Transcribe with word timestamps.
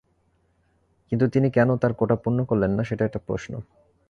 কিন্তু 1.11 1.25
তিনি 1.27 1.47
কেন 1.51 1.69
তাঁর 1.77 1.93
কোটা 1.93 2.15
পূর্ণ 2.15 2.39
করলেন 2.43 2.71
না, 2.71 2.83
সেটা 2.83 3.03
একটা 3.05 3.19
প্রশ্ন। 3.27 3.53